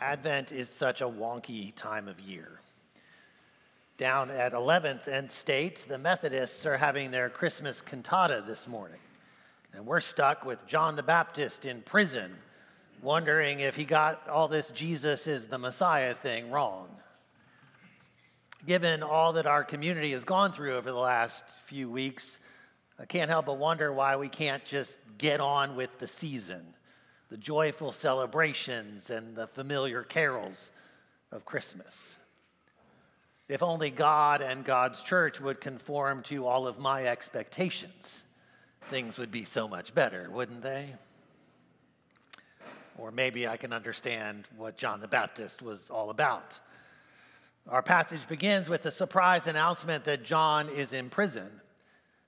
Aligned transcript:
Advent 0.00 0.50
is 0.50 0.70
such 0.70 1.02
a 1.02 1.08
wonky 1.08 1.74
time 1.74 2.08
of 2.08 2.18
year. 2.18 2.60
Down 3.98 4.30
at 4.30 4.54
11th 4.54 5.06
and 5.06 5.30
State, 5.30 5.80
the 5.86 5.98
Methodists 5.98 6.64
are 6.64 6.78
having 6.78 7.10
their 7.10 7.28
Christmas 7.28 7.82
cantata 7.82 8.42
this 8.46 8.66
morning. 8.66 9.00
And 9.74 9.84
we're 9.84 10.00
stuck 10.00 10.46
with 10.46 10.66
John 10.66 10.96
the 10.96 11.02
Baptist 11.02 11.66
in 11.66 11.82
prison, 11.82 12.34
wondering 13.02 13.60
if 13.60 13.76
he 13.76 13.84
got 13.84 14.26
all 14.26 14.48
this 14.48 14.70
Jesus 14.70 15.26
is 15.26 15.48
the 15.48 15.58
Messiah 15.58 16.14
thing 16.14 16.50
wrong. 16.50 16.88
Given 18.66 19.02
all 19.02 19.34
that 19.34 19.46
our 19.46 19.64
community 19.64 20.12
has 20.12 20.24
gone 20.24 20.52
through 20.52 20.76
over 20.76 20.90
the 20.90 20.98
last 20.98 21.44
few 21.64 21.90
weeks, 21.90 22.38
I 22.98 23.04
can't 23.04 23.28
help 23.28 23.46
but 23.46 23.58
wonder 23.58 23.92
why 23.92 24.16
we 24.16 24.28
can't 24.28 24.64
just 24.64 24.96
get 25.18 25.40
on 25.40 25.76
with 25.76 25.98
the 25.98 26.06
season 26.06 26.74
the 27.30 27.36
joyful 27.36 27.92
celebrations 27.92 29.08
and 29.08 29.36
the 29.36 29.46
familiar 29.46 30.02
carols 30.02 30.72
of 31.30 31.44
Christmas. 31.44 32.18
If 33.48 33.62
only 33.62 33.90
God 33.90 34.42
and 34.42 34.64
God's 34.64 35.02
church 35.02 35.40
would 35.40 35.60
conform 35.60 36.22
to 36.24 36.44
all 36.44 36.66
of 36.66 36.80
my 36.80 37.06
expectations, 37.06 38.24
things 38.90 39.16
would 39.16 39.30
be 39.30 39.44
so 39.44 39.68
much 39.68 39.94
better, 39.94 40.28
wouldn't 40.30 40.62
they? 40.62 40.94
Or 42.98 43.12
maybe 43.12 43.46
I 43.46 43.56
can 43.56 43.72
understand 43.72 44.48
what 44.56 44.76
John 44.76 45.00
the 45.00 45.08
Baptist 45.08 45.62
was 45.62 45.88
all 45.88 46.10
about. 46.10 46.60
Our 47.68 47.82
passage 47.82 48.26
begins 48.26 48.68
with 48.68 48.82
the 48.82 48.90
surprise 48.90 49.46
announcement 49.46 50.04
that 50.04 50.24
John 50.24 50.68
is 50.68 50.92
in 50.92 51.10
prison. 51.10 51.60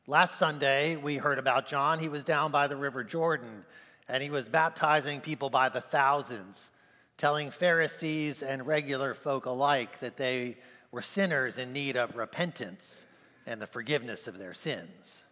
Last 0.06 0.38
Sunday, 0.38 0.94
we 0.94 1.16
heard 1.16 1.38
about 1.38 1.66
John. 1.66 1.98
He 1.98 2.08
was 2.08 2.22
down 2.22 2.52
by 2.52 2.68
the 2.68 2.76
River 2.76 3.02
Jordan 3.02 3.64
and 4.12 4.22
he 4.22 4.28
was 4.28 4.46
baptizing 4.46 5.22
people 5.22 5.48
by 5.48 5.70
the 5.70 5.80
thousands, 5.80 6.70
telling 7.16 7.50
Pharisees 7.50 8.42
and 8.42 8.66
regular 8.66 9.14
folk 9.14 9.46
alike 9.46 10.00
that 10.00 10.18
they 10.18 10.58
were 10.90 11.00
sinners 11.00 11.56
in 11.56 11.72
need 11.72 11.96
of 11.96 12.14
repentance 12.14 13.06
and 13.46 13.58
the 13.58 13.66
forgiveness 13.66 14.28
of 14.28 14.38
their 14.38 14.52
sins. 14.52 15.24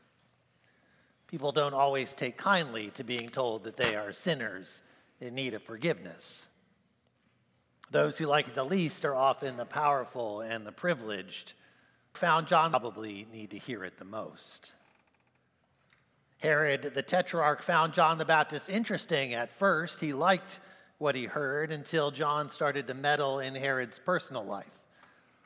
People 1.26 1.52
don't 1.52 1.74
always 1.74 2.14
take 2.14 2.38
kindly 2.38 2.88
to 2.92 3.04
being 3.04 3.28
told 3.28 3.64
that 3.64 3.76
they 3.76 3.96
are 3.96 4.14
sinners 4.14 4.80
in 5.20 5.34
need 5.34 5.52
of 5.52 5.62
forgiveness. 5.62 6.46
Those 7.90 8.16
who 8.16 8.24
like 8.24 8.48
it 8.48 8.54
the 8.54 8.64
least 8.64 9.04
are 9.04 9.14
often 9.14 9.58
the 9.58 9.66
powerful 9.66 10.40
and 10.40 10.64
the 10.64 10.72
privileged. 10.72 11.52
Found 12.14 12.46
John 12.46 12.70
probably 12.70 13.26
need 13.30 13.50
to 13.50 13.58
hear 13.58 13.84
it 13.84 13.98
the 13.98 14.06
most. 14.06 14.72
Herod 16.40 16.92
the 16.94 17.02
Tetrarch 17.02 17.62
found 17.62 17.92
John 17.92 18.18
the 18.18 18.24
Baptist 18.24 18.68
interesting 18.68 19.34
at 19.34 19.52
first. 19.52 20.00
He 20.00 20.12
liked 20.12 20.60
what 20.98 21.14
he 21.14 21.24
heard 21.24 21.70
until 21.70 22.10
John 22.10 22.48
started 22.48 22.88
to 22.88 22.94
meddle 22.94 23.40
in 23.40 23.54
Herod's 23.54 23.98
personal 23.98 24.44
life, 24.44 24.70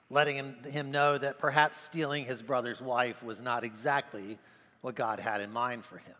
letting 0.09 0.36
him, 0.36 0.56
him 0.64 0.91
know 0.91 1.19
that 1.19 1.39
perhaps 1.39 1.81
stealing 1.81 2.25
his 2.25 2.42
brother's 2.42 2.81
wife 2.81 3.23
was 3.23 3.41
not 3.41 3.64
exactly 3.64 4.39
what 4.81 4.95
God 4.95 5.19
had 5.19 5.41
in 5.41 5.53
mind 5.53 5.84
for 5.84 5.98
him. 5.98 6.17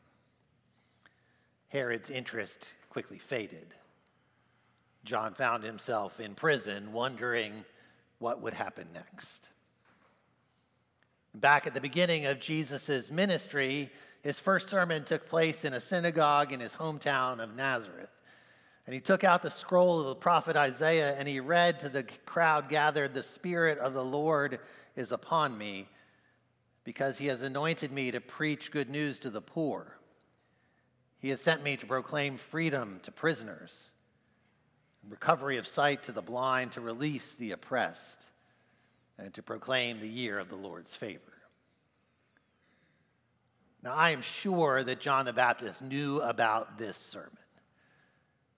Herod's 1.69 2.11
interest 2.11 2.75
quickly 2.91 3.19
faded. 3.19 3.75
John 5.05 5.35
found 5.35 5.65
himself 5.65 6.19
in 6.19 6.35
prison, 6.35 6.93
wondering 6.93 7.65
what 8.19 8.41
would 8.41 8.55
happen 8.55 8.89
next. 8.95 9.51
Back 11.35 11.67
at 11.67 11.75
the 11.75 11.81
beginning 11.81 12.27
of 12.27 12.41
Jesus' 12.41 13.11
ministry, 13.11 13.91
his 14.25 14.41
first 14.41 14.71
sermon 14.71 15.05
took 15.05 15.27
place 15.27 15.67
in 15.67 15.75
a 15.75 15.81
synagogue 15.81 16.51
in 16.51 16.59
his 16.59 16.77
hometown 16.77 17.41
of 17.41 17.55
Nazareth. 17.55 18.11
And 18.87 18.95
he 18.95 19.01
took 19.01 19.23
out 19.23 19.43
the 19.43 19.51
scroll 19.51 20.01
of 20.01 20.07
the 20.07 20.15
prophet 20.15 20.57
Isaiah 20.57 21.15
and 21.19 21.29
he 21.29 21.41
read 21.41 21.79
to 21.81 21.91
the 21.91 22.05
crowd 22.25 22.71
gathered, 22.71 23.13
The 23.13 23.23
Spirit 23.23 23.77
of 23.79 23.93
the 23.93 24.05
Lord 24.05 24.61
is 24.97 25.13
upon 25.13 25.59
me, 25.59 25.89
because 26.85 27.19
he 27.19 27.27
has 27.27 27.43
anointed 27.43 27.93
me 27.93 28.11
to 28.13 28.21
preach 28.21 28.71
good 28.71 28.89
news 28.89 29.19
to 29.21 29.31
the 29.31 29.43
poor. 29.43 29.99
He 31.19 31.29
has 31.29 31.43
sent 31.43 31.63
me 31.63 31.77
to 31.77 31.87
proclaim 31.87 32.39
freedom 32.39 33.01
to 33.03 33.13
prisoners, 33.13 33.91
recovery 35.07 35.59
of 35.59 35.67
sight 35.67 36.03
to 36.05 36.13
the 36.13 36.23
blind, 36.23 36.73
to 36.73 36.81
release 36.81 37.35
the 37.35 37.53
oppressed, 37.53 38.31
and 39.19 39.35
to 39.35 39.43
proclaim 39.43 40.01
the 40.01 40.09
year 40.09 40.39
of 40.39 40.49
the 40.49 40.57
Lord's 40.57 40.97
favor. 40.97 41.34
Now, 43.85 43.93
I 43.93 44.11
am 44.11 44.23
sure 44.23 44.83
that 44.83 44.99
John 44.99 45.27
the 45.27 45.35
Baptist 45.35 45.83
knew 45.83 46.23
about 46.23 46.79
this 46.79 46.97
sermon. 46.97 47.37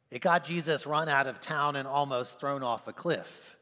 It 0.08 0.20
got 0.20 0.44
Jesus 0.44 0.86
run 0.86 1.08
out 1.08 1.26
of 1.26 1.40
town 1.40 1.74
and 1.74 1.88
almost 1.88 2.38
thrown 2.38 2.62
off 2.62 2.86
a 2.86 2.92
cliff. 2.92 3.56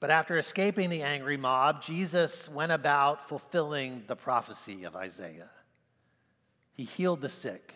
But 0.00 0.10
after 0.10 0.38
escaping 0.38 0.88
the 0.88 1.02
angry 1.02 1.36
mob, 1.36 1.82
Jesus 1.82 2.48
went 2.48 2.72
about 2.72 3.28
fulfilling 3.28 4.04
the 4.06 4.16
prophecy 4.16 4.84
of 4.84 4.96
Isaiah. 4.96 5.50
He 6.72 6.84
healed 6.84 7.20
the 7.20 7.28
sick, 7.28 7.74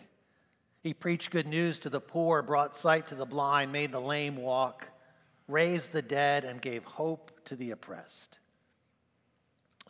he 0.81 0.93
preached 0.93 1.29
good 1.29 1.47
news 1.47 1.79
to 1.79 1.89
the 1.89 2.01
poor, 2.01 2.41
brought 2.41 2.75
sight 2.75 3.07
to 3.07 3.15
the 3.15 3.25
blind, 3.25 3.71
made 3.71 3.91
the 3.91 4.01
lame 4.01 4.35
walk, 4.35 4.89
raised 5.47 5.93
the 5.93 6.01
dead, 6.01 6.43
and 6.43 6.61
gave 6.61 6.83
hope 6.83 7.31
to 7.45 7.55
the 7.55 7.71
oppressed. 7.71 8.39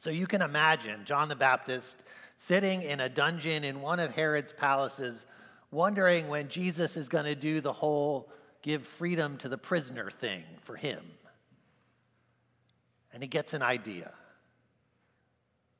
So 0.03 0.09
you 0.09 0.27
can 0.27 0.41
imagine 0.41 1.05
John 1.05 1.29
the 1.29 1.35
Baptist 1.37 1.97
sitting 2.35 2.81
in 2.81 2.99
a 2.99 3.07
dungeon 3.07 3.63
in 3.63 3.79
one 3.79 4.01
of 4.01 4.13
Herod's 4.13 4.51
palaces, 4.51 5.25
wondering 5.71 6.27
when 6.27 6.49
Jesus 6.49 6.97
is 6.97 7.07
going 7.07 7.23
to 7.23 7.35
do 7.35 7.61
the 7.61 7.71
whole 7.71 8.29
give 8.61 8.85
freedom 8.85 9.37
to 9.37 9.47
the 9.47 9.57
prisoner 9.57 10.11
thing 10.11 10.43
for 10.61 10.75
him. 10.75 11.05
And 13.13 13.23
he 13.23 13.29
gets 13.29 13.53
an 13.53 13.61
idea. 13.61 14.11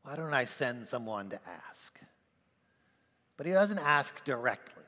Why 0.04 0.16
don't 0.16 0.34
I 0.34 0.46
send 0.46 0.88
someone 0.88 1.28
to 1.32 1.40
ask? 1.70 2.00
But 3.36 3.46
he 3.46 3.52
doesn't 3.52 3.80
ask 3.80 4.24
directly. 4.24 4.84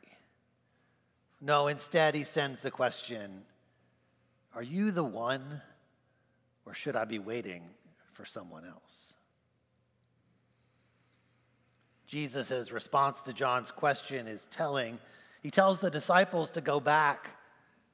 No, 1.41 1.67
instead, 1.67 2.15
he 2.15 2.23
sends 2.23 2.61
the 2.61 2.71
question 2.71 3.41
Are 4.53 4.63
you 4.63 4.91
the 4.91 5.03
one, 5.03 5.61
or 6.65 6.73
should 6.73 6.95
I 6.95 7.03
be 7.03 7.19
waiting 7.19 7.63
for 8.13 8.23
someone 8.23 8.63
else? 8.63 9.14
Jesus' 12.07 12.71
response 12.71 13.21
to 13.23 13.33
John's 13.33 13.71
question 13.71 14.27
is 14.27 14.45
telling. 14.45 14.99
He 15.41 15.51
tells 15.51 15.79
the 15.79 15.91
disciples 15.91 16.51
to 16.51 16.61
go 16.61 16.79
back 16.79 17.31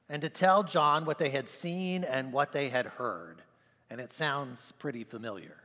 and 0.08 0.20
to 0.22 0.28
tell 0.28 0.62
John 0.62 1.04
what 1.04 1.18
they 1.18 1.30
had 1.30 1.48
seen 1.48 2.04
and 2.04 2.32
what 2.32 2.52
they 2.52 2.68
had 2.68 2.86
heard. 2.86 3.42
And 3.88 4.00
it 4.00 4.12
sounds 4.12 4.72
pretty 4.72 5.04
familiar. 5.04 5.56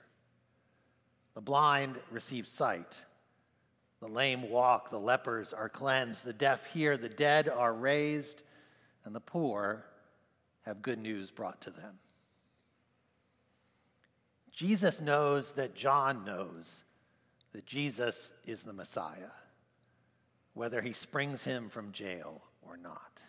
The 1.34 1.42
blind 1.42 2.00
receive 2.10 2.48
sight, 2.48 3.06
the 4.00 4.08
lame 4.08 4.50
walk, 4.50 4.90
the 4.90 5.00
lepers 5.00 5.54
are 5.54 5.70
cleansed, 5.70 6.26
the 6.26 6.34
deaf 6.34 6.66
hear, 6.68 6.98
the 6.98 7.10
dead 7.10 7.48
are 7.48 7.74
raised, 7.74 8.44
and 9.06 9.14
the 9.14 9.20
poor 9.20 9.86
have 10.66 10.82
good 10.82 11.00
news 11.00 11.30
brought 11.30 11.62
to 11.62 11.70
them. 11.70 12.00
Jesus 14.52 15.00
knows 15.00 15.54
that 15.54 15.76
John 15.76 16.26
knows 16.26 16.84
that 17.58 17.66
Jesus 17.66 18.34
is 18.46 18.66
the 18.66 18.72
Messiah, 18.72 19.32
whether 20.54 20.80
he 20.80 20.94
springs 20.94 21.44
him 21.44 21.70
from 21.70 21.92
jail 21.92 22.44
or 22.62 22.78
not. 22.78 23.24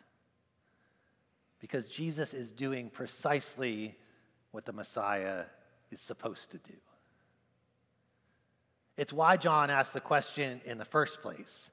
Because 1.61 1.89
Jesus 1.89 2.34
is 2.34 2.53
doing 2.53 2.91
precisely 2.91 3.97
what 4.50 4.67
the 4.67 4.72
Messiah 4.75 5.44
is 5.91 6.03
supposed 6.03 6.50
to 6.50 6.59
do. 6.59 6.75
It's 8.99 9.15
why 9.15 9.38
John 9.38 9.71
asked 9.71 9.94
the 9.94 10.00
question 10.00 10.61
in 10.67 10.77
the 10.77 10.84
first 10.84 11.22
place. 11.22 11.71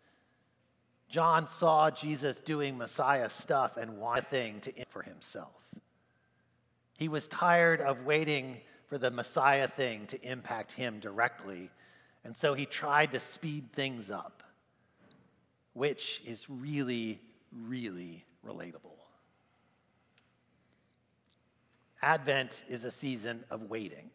John 1.09 1.49
saw 1.49 1.91
Jesus 1.91 2.39
doing 2.39 2.77
Messiah 2.77 3.27
stuff 3.27 3.75
and 3.75 3.97
wanted 3.97 4.23
a 4.23 4.27
thing 4.27 4.61
to 4.61 4.77
end 4.77 4.87
for 4.87 5.01
himself. 5.01 5.61
He 6.97 7.09
was 7.09 7.27
tired 7.27 7.81
of 7.81 8.05
waiting 8.05 8.61
for 8.87 8.97
the 8.97 9.11
Messiah 9.11 9.67
thing 9.67 10.07
to 10.07 10.21
impact 10.25 10.71
him 10.71 11.01
directly 11.01 11.69
and 12.25 12.35
so 12.35 12.55
he 12.55 12.65
tried 12.65 13.11
to 13.11 13.19
speed 13.19 13.71
things 13.71 14.09
up, 14.09 14.41
which 15.73 16.21
is 16.25 16.49
really, 16.49 17.21
really 17.51 18.25
relatable. 18.45 18.97
Advent 22.01 22.63
is 22.67 22.83
a 22.83 22.91
season 22.91 23.43
of 23.51 23.69
waiting. 23.69 24.09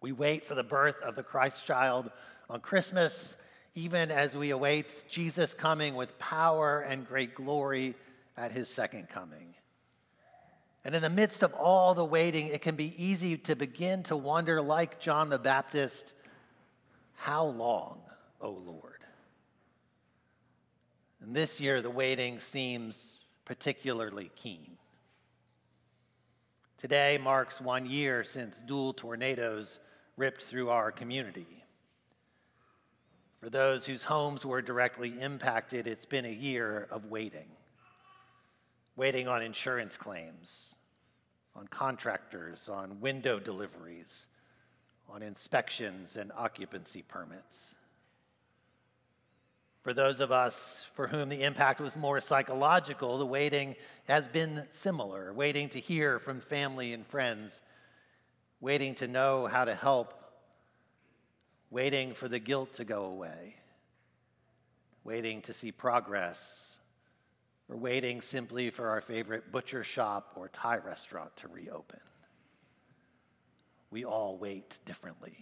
We 0.00 0.12
wait 0.12 0.46
for 0.46 0.54
the 0.54 0.62
birth 0.62 0.96
of 1.02 1.16
the 1.16 1.24
Christ 1.24 1.66
child 1.66 2.08
on 2.48 2.60
Christmas, 2.60 3.36
even 3.74 4.12
as 4.12 4.36
we 4.36 4.50
await 4.50 5.04
Jesus 5.08 5.54
coming 5.54 5.96
with 5.96 6.18
power 6.20 6.80
and 6.80 7.06
great 7.06 7.34
glory 7.34 7.96
at 8.36 8.52
his 8.52 8.68
second 8.68 9.08
coming. 9.08 9.54
And 10.84 10.94
in 10.94 11.02
the 11.02 11.10
midst 11.10 11.42
of 11.42 11.52
all 11.54 11.94
the 11.94 12.04
waiting, 12.04 12.46
it 12.46 12.62
can 12.62 12.76
be 12.76 12.94
easy 12.96 13.36
to 13.38 13.56
begin 13.56 14.04
to 14.04 14.16
wonder, 14.16 14.62
like 14.62 15.00
John 15.00 15.30
the 15.30 15.38
Baptist, 15.38 16.14
how 17.14 17.44
long, 17.44 18.00
O 18.40 18.50
Lord? 18.50 19.04
And 21.20 21.34
this 21.34 21.60
year, 21.60 21.80
the 21.80 21.90
waiting 21.90 22.38
seems 22.38 23.22
particularly 23.44 24.30
keen. 24.34 24.76
Today 26.78 27.16
marks 27.22 27.60
one 27.60 27.86
year 27.86 28.24
since 28.24 28.60
dual 28.60 28.92
tornadoes 28.92 29.78
ripped 30.16 30.42
through 30.42 30.70
our 30.70 30.90
community. 30.90 31.62
For 33.40 33.50
those 33.50 33.86
whose 33.86 34.04
homes 34.04 34.44
were 34.44 34.62
directly 34.62 35.20
impacted, 35.20 35.86
it's 35.86 36.06
been 36.06 36.24
a 36.24 36.28
year 36.28 36.88
of 36.90 37.06
waiting. 37.06 37.48
Waiting 38.96 39.26
on 39.28 39.42
insurance 39.42 39.96
claims, 39.96 40.74
on 41.54 41.66
contractors, 41.68 42.68
on 42.68 43.00
window 43.00 43.38
deliveries, 43.38 44.26
on 45.08 45.22
inspections 45.22 46.16
and 46.16 46.32
occupancy 46.36 47.02
permits. 47.02 47.74
For 49.82 49.92
those 49.92 50.20
of 50.20 50.30
us 50.30 50.86
for 50.94 51.08
whom 51.08 51.28
the 51.28 51.42
impact 51.42 51.80
was 51.80 51.96
more 51.96 52.20
psychological, 52.20 53.18
the 53.18 53.26
waiting 53.26 53.74
has 54.06 54.28
been 54.28 54.66
similar 54.70 55.32
waiting 55.32 55.68
to 55.70 55.80
hear 55.80 56.18
from 56.20 56.40
family 56.40 56.92
and 56.92 57.04
friends, 57.06 57.62
waiting 58.60 58.94
to 58.96 59.08
know 59.08 59.46
how 59.46 59.64
to 59.64 59.74
help, 59.74 60.14
waiting 61.70 62.14
for 62.14 62.28
the 62.28 62.38
guilt 62.38 62.74
to 62.74 62.84
go 62.84 63.06
away, 63.06 63.56
waiting 65.02 65.42
to 65.42 65.52
see 65.52 65.72
progress, 65.72 66.78
or 67.68 67.76
waiting 67.76 68.20
simply 68.20 68.70
for 68.70 68.88
our 68.88 69.00
favorite 69.00 69.50
butcher 69.50 69.82
shop 69.82 70.32
or 70.36 70.48
Thai 70.48 70.78
restaurant 70.78 71.34
to 71.38 71.48
reopen. 71.48 72.00
We 73.92 74.06
all 74.06 74.38
wait 74.38 74.78
differently. 74.86 75.36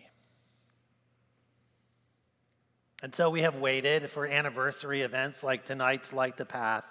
And 3.00 3.14
so 3.14 3.30
we 3.30 3.42
have 3.42 3.54
waited 3.54 4.10
for 4.10 4.26
anniversary 4.26 5.02
events 5.02 5.44
like 5.44 5.64
tonight's 5.64 6.12
Light 6.12 6.36
the 6.36 6.44
Path. 6.44 6.84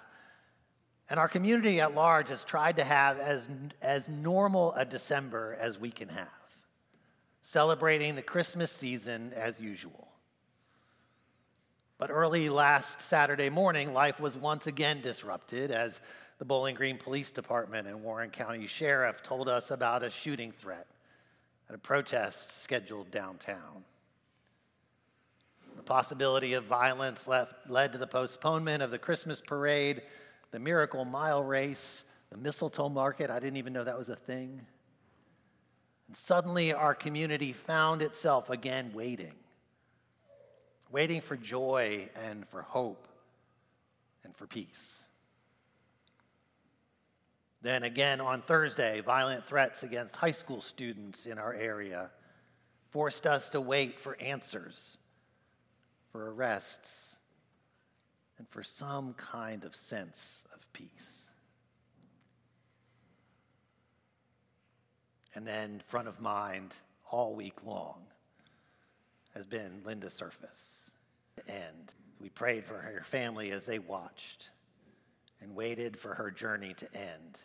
And 1.10 1.20
our 1.20 1.28
community 1.28 1.78
at 1.80 1.94
large 1.94 2.30
has 2.30 2.44
tried 2.44 2.78
to 2.78 2.84
have 2.84 3.18
as, 3.18 3.46
as 3.82 4.08
normal 4.08 4.72
a 4.72 4.86
December 4.86 5.56
as 5.60 5.78
we 5.78 5.90
can 5.90 6.08
have, 6.08 6.28
celebrating 7.42 8.16
the 8.16 8.22
Christmas 8.22 8.72
season 8.72 9.32
as 9.34 9.60
usual. 9.60 10.08
But 11.98 12.10
early 12.10 12.48
last 12.48 13.02
Saturday 13.02 13.50
morning, 13.50 13.92
life 13.92 14.18
was 14.18 14.34
once 14.34 14.66
again 14.66 15.02
disrupted 15.02 15.70
as 15.70 16.00
the 16.38 16.46
Bowling 16.46 16.74
Green 16.74 16.96
Police 16.96 17.30
Department 17.30 17.86
and 17.86 18.02
Warren 18.02 18.30
County 18.30 18.66
Sheriff 18.66 19.22
told 19.22 19.46
us 19.46 19.70
about 19.70 20.02
a 20.02 20.08
shooting 20.08 20.52
threat 20.52 20.86
at 21.70 21.76
a 21.76 21.78
protest 21.78 22.64
scheduled 22.64 23.12
downtown. 23.12 23.84
The 25.76 25.84
possibility 25.84 26.54
of 26.54 26.64
violence 26.64 27.28
left, 27.28 27.70
led 27.70 27.92
to 27.92 27.98
the 27.98 28.08
postponement 28.08 28.82
of 28.82 28.90
the 28.90 28.98
Christmas 28.98 29.40
parade, 29.40 30.02
the 30.50 30.58
Miracle 30.58 31.04
Mile 31.04 31.44
race, 31.44 32.02
the 32.30 32.36
mistletoe 32.36 32.88
market. 32.88 33.30
I 33.30 33.38
didn't 33.38 33.58
even 33.58 33.72
know 33.72 33.84
that 33.84 33.96
was 33.96 34.08
a 34.08 34.16
thing. 34.16 34.66
And 36.08 36.16
suddenly 36.16 36.72
our 36.72 36.92
community 36.92 37.52
found 37.52 38.02
itself 38.02 38.50
again 38.50 38.90
waiting, 38.92 39.36
waiting 40.90 41.20
for 41.20 41.36
joy 41.36 42.08
and 42.26 42.48
for 42.48 42.62
hope 42.62 43.06
and 44.24 44.34
for 44.34 44.48
peace. 44.48 45.04
Then 47.62 47.82
again 47.82 48.20
on 48.20 48.42
Thursday, 48.42 49.00
violent 49.00 49.44
threats 49.44 49.82
against 49.82 50.16
high 50.16 50.30
school 50.32 50.62
students 50.62 51.26
in 51.26 51.38
our 51.38 51.52
area 51.52 52.10
forced 52.90 53.26
us 53.26 53.50
to 53.50 53.60
wait 53.60 54.00
for 54.00 54.16
answers 54.20 54.98
for 56.10 56.32
arrests, 56.32 57.16
and 58.38 58.48
for 58.48 58.62
some 58.62 59.14
kind 59.14 59.64
of 59.64 59.74
sense 59.76 60.44
of 60.54 60.72
peace. 60.72 61.28
And 65.34 65.46
then, 65.46 65.80
front 65.86 66.08
of 66.08 66.20
mind 66.20 66.74
all 67.12 67.36
week 67.36 67.64
long 67.64 68.02
has 69.34 69.46
been 69.46 69.82
Linda 69.84 70.10
Surface. 70.10 70.90
And 71.48 71.92
we 72.20 72.28
prayed 72.28 72.64
for 72.64 72.78
her 72.78 73.02
family 73.04 73.52
as 73.52 73.66
they 73.66 73.78
watched 73.78 74.50
and 75.40 75.54
waited 75.54 75.96
for 75.96 76.14
her 76.14 76.30
journey 76.30 76.74
to 76.74 76.92
end 76.92 77.38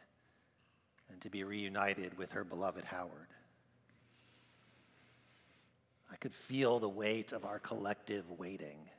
and 1.16 1.22
to 1.22 1.30
be 1.30 1.46
reunited 1.46 2.18
with 2.18 2.34
her 2.34 2.44
beloved 2.44 2.84
Howard. 2.84 3.30
I 6.12 6.18
could 6.18 6.34
feel 6.34 6.78
the 6.78 6.90
weight 6.90 7.32
of 7.32 7.46
our 7.46 7.58
collective 7.58 8.30
waiting 8.38 8.90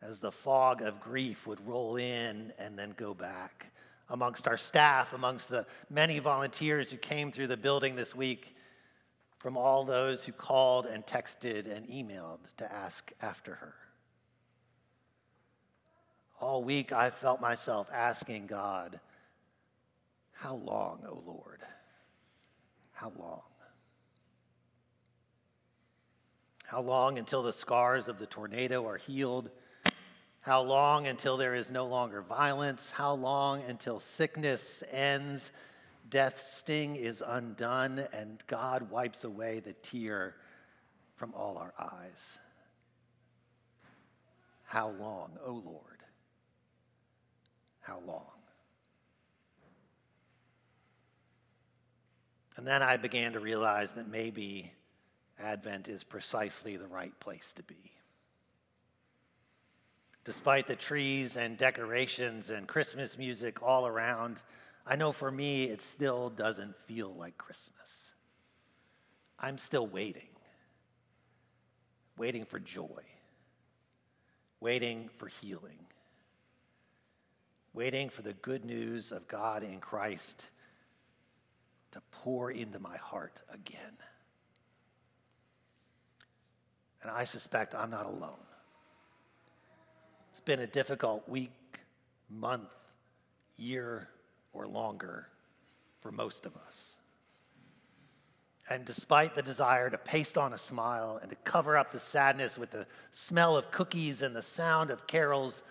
as 0.00 0.20
the 0.20 0.30
fog 0.30 0.82
of 0.82 1.00
grief 1.00 1.48
would 1.48 1.66
roll 1.66 1.96
in 1.96 2.52
and 2.60 2.78
then 2.78 2.94
go 2.96 3.12
back. 3.12 3.72
Amongst 4.08 4.46
our 4.46 4.56
staff, 4.56 5.12
amongst 5.12 5.48
the 5.48 5.66
many 5.90 6.20
volunteers 6.20 6.92
who 6.92 6.96
came 6.96 7.32
through 7.32 7.48
the 7.48 7.56
building 7.56 7.96
this 7.96 8.14
week, 8.14 8.54
from 9.38 9.56
all 9.56 9.82
those 9.82 10.22
who 10.22 10.30
called 10.30 10.86
and 10.86 11.04
texted 11.04 11.68
and 11.68 11.88
emailed 11.88 12.38
to 12.58 12.72
ask 12.72 13.10
after 13.20 13.56
her. 13.56 13.74
All 16.40 16.62
week, 16.62 16.92
I 16.92 17.10
felt 17.10 17.40
myself 17.40 17.90
asking 17.92 18.46
God, 18.46 19.00
How 20.40 20.54
long, 20.54 21.00
O 21.06 21.10
oh 21.10 21.22
Lord? 21.26 21.60
How 22.92 23.12
long? 23.18 23.42
How 26.64 26.80
long 26.80 27.18
until 27.18 27.42
the 27.42 27.52
scars 27.52 28.08
of 28.08 28.18
the 28.18 28.24
tornado 28.24 28.86
are 28.86 28.96
healed? 28.96 29.50
How 30.40 30.62
long 30.62 31.06
until 31.06 31.36
there 31.36 31.54
is 31.54 31.70
no 31.70 31.84
longer 31.84 32.22
violence? 32.22 32.90
How 32.90 33.12
long 33.12 33.62
until 33.68 34.00
sickness 34.00 34.82
ends, 34.90 35.52
death's 36.08 36.56
sting 36.56 36.96
is 36.96 37.22
undone, 37.26 38.06
and 38.10 38.42
God 38.46 38.90
wipes 38.90 39.24
away 39.24 39.60
the 39.60 39.74
tear 39.74 40.36
from 41.16 41.34
all 41.34 41.58
our 41.58 41.74
eyes? 41.78 42.38
How 44.64 44.88
long, 44.88 45.32
O 45.44 45.48
oh 45.48 45.62
Lord? 45.66 45.98
How 47.82 48.00
long? 48.06 48.40
And 52.60 52.68
then 52.68 52.82
I 52.82 52.98
began 52.98 53.32
to 53.32 53.40
realize 53.40 53.94
that 53.94 54.06
maybe 54.06 54.70
Advent 55.42 55.88
is 55.88 56.04
precisely 56.04 56.76
the 56.76 56.88
right 56.88 57.18
place 57.18 57.54
to 57.54 57.62
be. 57.62 57.94
Despite 60.26 60.66
the 60.66 60.76
trees 60.76 61.38
and 61.38 61.56
decorations 61.56 62.50
and 62.50 62.68
Christmas 62.68 63.16
music 63.16 63.62
all 63.62 63.86
around, 63.86 64.42
I 64.86 64.96
know 64.96 65.10
for 65.10 65.30
me 65.30 65.64
it 65.64 65.80
still 65.80 66.28
doesn't 66.28 66.76
feel 66.84 67.08
like 67.14 67.38
Christmas. 67.38 68.12
I'm 69.38 69.56
still 69.56 69.86
waiting, 69.86 70.28
waiting 72.18 72.44
for 72.44 72.58
joy, 72.58 73.04
waiting 74.60 75.08
for 75.16 75.28
healing, 75.28 75.86
waiting 77.72 78.10
for 78.10 78.20
the 78.20 78.34
good 78.34 78.66
news 78.66 79.12
of 79.12 79.28
God 79.28 79.62
in 79.62 79.80
Christ 79.80 80.50
to 81.92 82.02
pour 82.10 82.50
into 82.50 82.78
my 82.78 82.96
heart 82.96 83.40
again. 83.52 83.96
And 87.02 87.10
I 87.10 87.24
suspect 87.24 87.74
I'm 87.74 87.90
not 87.90 88.06
alone. 88.06 88.46
It's 90.32 90.40
been 90.40 90.60
a 90.60 90.66
difficult 90.66 91.28
week, 91.28 91.80
month, 92.28 92.74
year, 93.56 94.08
or 94.52 94.66
longer 94.66 95.28
for 96.00 96.12
most 96.12 96.46
of 96.46 96.56
us. 96.56 96.98
And 98.68 98.84
despite 98.84 99.34
the 99.34 99.42
desire 99.42 99.90
to 99.90 99.98
paste 99.98 100.38
on 100.38 100.52
a 100.52 100.58
smile 100.58 101.18
and 101.20 101.30
to 101.30 101.36
cover 101.36 101.76
up 101.76 101.90
the 101.90 101.98
sadness 101.98 102.56
with 102.56 102.70
the 102.70 102.86
smell 103.10 103.56
of 103.56 103.72
cookies 103.72 104.22
and 104.22 104.34
the 104.34 104.42
sound 104.42 104.90
of 104.90 105.06
carols, 105.08 105.64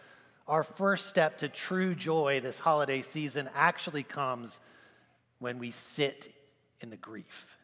our 0.47 0.63
first 0.63 1.07
step 1.07 1.37
to 1.37 1.47
true 1.47 1.95
joy 1.95 2.41
this 2.41 2.59
holiday 2.59 3.01
season 3.01 3.49
actually 3.55 4.03
comes 4.03 4.59
when 5.39 5.57
we 5.57 5.71
sit 5.71 6.33
in 6.81 6.89
the 6.89 6.97
grief. 6.97 7.55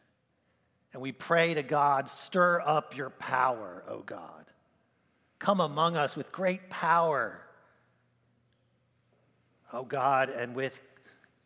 And 0.92 1.02
we 1.02 1.12
pray 1.12 1.54
to 1.54 1.62
God, 1.62 2.08
stir 2.08 2.60
up 2.64 2.96
your 2.96 3.10
power, 3.10 3.84
O 3.86 4.00
God. 4.00 4.46
Come 5.38 5.60
among 5.60 5.96
us 5.96 6.16
with 6.16 6.32
great 6.32 6.70
power, 6.70 7.40
O 9.72 9.84
God, 9.84 10.30
and 10.30 10.54
with 10.54 10.80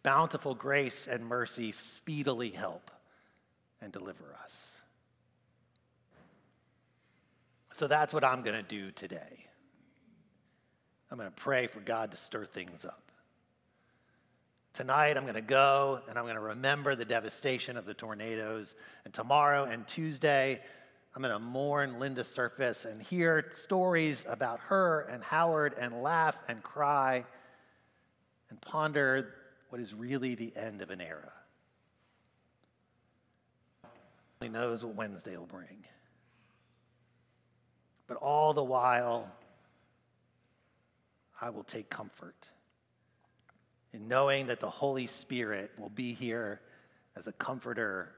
bountiful 0.03 0.55
grace 0.55 1.09
and 1.09 1.27
mercy, 1.27 1.73
speedily 1.73 2.51
help 2.51 2.91
and 3.81 3.93
deliver 3.93 4.37
us. 4.43 4.79
So 7.73 7.87
that's 7.87 8.13
what 8.13 8.25
I'm 8.25 8.43
going 8.43 8.57
to 8.57 8.63
do 8.63 8.91
today. 8.93 9.47
I'm 11.11 11.19
going 11.19 11.29
to 11.29 11.35
pray 11.35 11.67
for 11.67 11.81
God 11.81 12.13
to 12.13 12.17
stir 12.17 12.45
things 12.45 12.85
up. 12.85 13.10
Tonight, 14.73 15.17
I'm 15.17 15.25
going 15.25 15.35
to 15.35 15.41
go 15.41 16.01
and 16.09 16.17
I'm 16.17 16.25
going 16.25 16.37
to 16.37 16.41
remember 16.41 16.95
the 16.95 17.05
devastation 17.05 17.77
of 17.77 17.87
the 17.87 17.95
tornadoes. 17.95 18.77
And 19.05 19.13
tomorrow 19.13 19.65
and 19.65 19.87
Tuesday, 19.87 20.61
I'm 21.15 21.23
going 21.23 21.35
to 21.35 21.41
mourn 21.41 21.99
Linda 21.99 22.23
Surface 22.23 22.85
and 22.85 23.03
hear 23.03 23.51
stories 23.51 24.25
about 24.29 24.61
her 24.61 25.01
and 25.11 25.25
Howard 25.25 25.75
and 25.79 26.03
laugh 26.03 26.39
and 26.49 26.63
cry. 26.63 27.25
and 28.49 28.61
ponder 28.61 29.35
what 29.71 29.81
is 29.81 29.95
really 29.95 30.35
the 30.35 30.53
end 30.57 30.83
of 30.83 30.91
an 30.91 31.01
era. 31.01 31.33
He 34.41 34.49
knows 34.49 34.85
what 34.85 34.95
Wednesday 34.95 35.37
will 35.37 35.47
bring. 35.47 35.85
But 38.07 38.17
all 38.17 38.53
the 38.53 38.65
while, 38.65 39.31
I 41.41 41.51
will 41.51 41.63
take 41.63 41.91
comfort 41.91 42.49
in 43.93 44.09
knowing 44.09 44.47
that 44.47 44.61
the 44.61 44.71
Holy 44.71 45.07
Spirit 45.07 45.73
will 45.79 45.91
be 45.91 46.13
here 46.13 46.61
as 47.17 47.27
a 47.27 47.33
comforter 47.33 48.13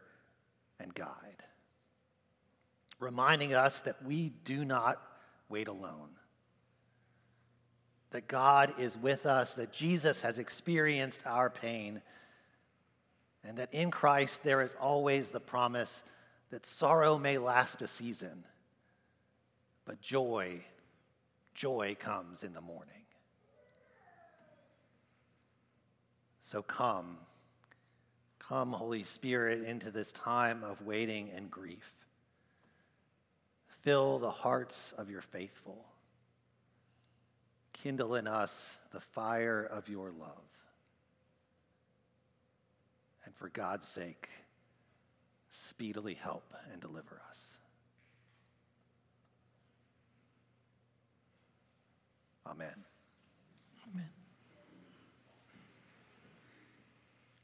and 0.79 0.95
guide, 0.95 1.43
reminding 2.99 3.55
us 3.55 3.81
that 3.83 4.05
we 4.05 4.31
do 4.45 4.65
not 4.65 5.01
wait 5.49 5.69
alone, 5.69 6.11
that 8.11 8.29
God 8.29 8.75
is 8.79 8.97
with 8.97 9.25
us, 9.25 9.55
that 9.55 9.73
Jesus 9.73 10.23
has 10.23 10.39
experienced 10.39 11.23
our 11.27 11.49
pain, 11.49 12.03
and 13.45 13.57
that 13.59 13.73
in 13.73 13.91
Christ 13.91 14.45
there 14.45 14.61
is 14.61 14.77
always 14.81 15.31
the 15.31 15.41
promise 15.41 16.05
that 16.51 16.67
sorrow 16.67 17.19
may 17.19 17.39
last 17.39 17.81
a 17.81 17.87
season, 17.87 18.45
but 19.87 20.03
joy, 20.03 20.61
joy 21.55 21.97
comes 21.99 22.43
in 22.43 22.53
the 22.53 22.61
morning. 22.61 23.02
So 26.53 26.61
come, 26.61 27.17
come, 28.39 28.75
Holy 28.75 29.05
Spirit, 29.05 29.65
into 29.65 29.91
this 29.91 30.13
time 30.13 30.63
of 30.63 30.83
waiting 30.83 31.31
and 31.35 31.51
grief. 31.51 31.95
Fill 33.81 34.19
the 34.19 34.31
hearts 34.31 34.93
of 34.99 35.09
your 35.09 35.23
faithful. 35.23 35.87
Kindle 37.73 38.17
in 38.17 38.27
us 38.27 38.79
the 38.93 39.01
fire 39.01 39.65
of 39.65 39.89
your 39.89 40.11
love. 40.11 40.45
And 43.25 43.35
for 43.35 43.49
God's 43.49 43.89
sake, 43.89 44.29
speedily 45.49 46.13
help 46.13 46.53
and 46.71 46.83
deliver 46.83 47.23
us. 47.31 47.57
Amen. 52.47 52.85